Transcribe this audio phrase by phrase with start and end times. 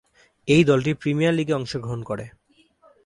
[0.47, 2.25] এই দলটি প্রিমিয়ার লীগে অংশগ্রহণ করে।